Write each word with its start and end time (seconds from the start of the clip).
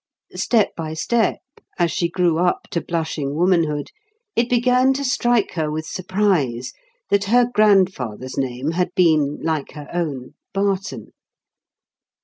Step 0.33 0.75
by 0.75 0.95
step, 0.95 1.37
as 1.77 1.91
she 1.91 2.09
grew 2.09 2.39
up 2.39 2.61
to 2.71 2.81
blushing 2.81 3.35
womanhood, 3.35 3.91
it 4.35 4.49
began 4.49 4.93
to 4.93 5.03
strike 5.03 5.51
her 5.51 5.69
with 5.69 5.85
surprise 5.85 6.73
that 7.11 7.25
her 7.25 7.45
grandfather's 7.53 8.35
name 8.35 8.71
had 8.71 8.89
been, 8.95 9.37
like 9.43 9.73
her 9.73 9.87
own, 9.93 10.33
Barton. 10.55 11.11